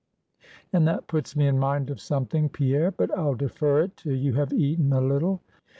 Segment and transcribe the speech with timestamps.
[0.73, 4.33] And that puts me in mind of something, Pierre; but I'll defer it till you
[4.33, 5.41] have eaten a little.